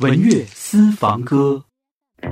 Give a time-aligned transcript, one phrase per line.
[0.00, 1.60] 文乐私房歌，《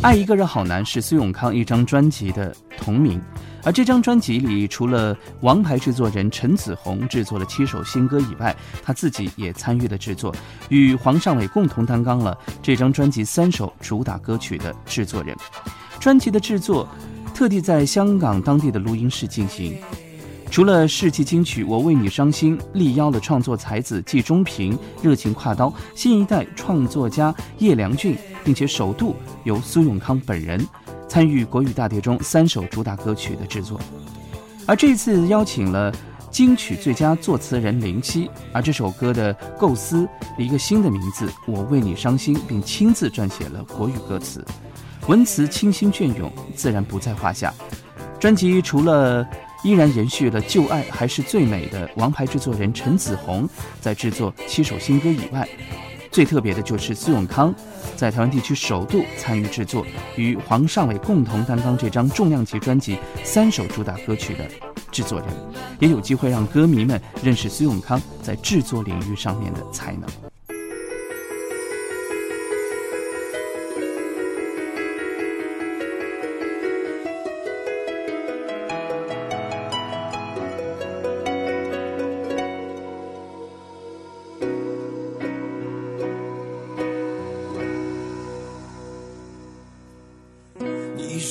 [0.00, 3.20] 爱一个人好难》是苏永康一张专辑的同名，
[3.64, 10.34] 而这张专辑里，除了王牌制作人陈子红制作了七首新歌以外，他自己也参与了制作，
[10.70, 15.36] 与黄尚伟共同担纲了这张专辑三首主打歌曲的制作人。
[16.00, 16.88] 专辑的制作
[17.34, 19.76] 特地在香港当地的录音室进行。
[20.50, 30.66] 除了世纪金曲《我为你伤心》，力邀了创作才子季中平热情挎刀，新一代创作家叶良俊，并且首度由苏永康本人
[31.06, 33.80] 参与国语大碟中三首主打歌曲的制作。
[34.66, 35.94] 而这次邀请了
[36.30, 40.08] 金曲最佳作词人林夕，而这首歌的构思
[40.38, 44.44] 一个新的名字《我为你伤心》，并亲自撰写了国语歌词，
[45.06, 47.54] 文词清新隽永，自然不在话下。
[48.18, 49.24] 专辑除了
[49.64, 53.48] 依然延续了旧爱还是最美的王牌制作人陈子红
[53.80, 55.48] 在制作七首新歌以外，
[56.10, 57.54] 最特别的就是苏永康
[57.96, 59.84] 在台湾地区首度参与制作，
[60.16, 64.48] 与黄尚伟共同担当这张重量级专辑三首主打歌曲的
[64.90, 65.28] 制作人，
[65.80, 70.27] 也有机会让歌迷们认识苏永康在制作领域上面的才能。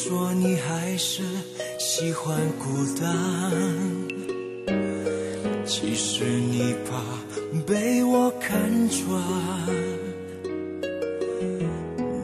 [0.07, 1.21] 说你还是
[1.77, 3.51] 喜欢孤单
[5.65, 7.03] 其实你怕
[7.65, 8.57] 被我看
[8.89, 9.21] 穿。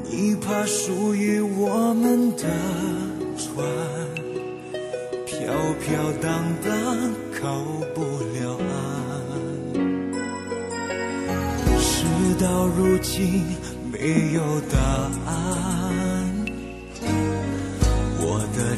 [0.09, 2.43] 你怕属于我们的
[3.37, 3.67] 船
[5.25, 7.61] 飘飘荡荡靠
[7.93, 8.01] 不
[8.33, 8.79] 了岸
[11.81, 12.05] 事
[12.39, 13.43] 到如今
[13.91, 14.79] 没有答
[15.29, 15.82] 案。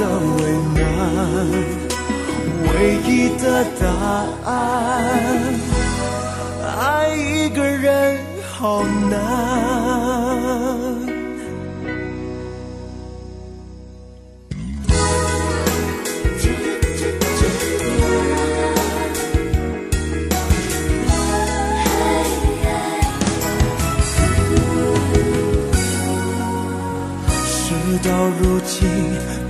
[0.00, 0.40] 的为
[0.74, 0.80] 难。
[2.72, 2.74] 唯
[3.06, 3.44] 一的
[3.78, 3.84] 答
[4.50, 4.50] 案。
[6.80, 8.18] 爱一个人
[8.52, 9.16] 好难，
[27.44, 28.08] 事到
[28.40, 28.78] 如今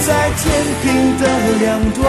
[0.00, 0.42] 在天
[0.82, 1.22] 平的
[1.60, 2.04] 两端，